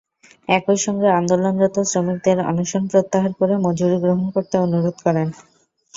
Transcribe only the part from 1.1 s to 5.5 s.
আন্দোলনরত শ্রমিকদের অনশন প্রত্যাহার করে মজুরি গ্রহণ করতে অনুরোধ করেন।